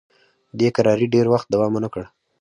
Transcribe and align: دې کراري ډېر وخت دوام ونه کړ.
دې 0.59 0.67
کراري 0.75 1.07
ډېر 1.15 1.25
وخت 1.33 1.47
دوام 1.49 1.71
ونه 1.73 1.89
کړ. 1.93 2.03